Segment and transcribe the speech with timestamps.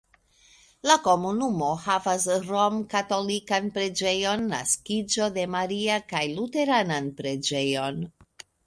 [0.91, 8.07] La komunumo havas romkatolikan preĝejon Naskiĝo de Maria kaj luteranan preĝejon.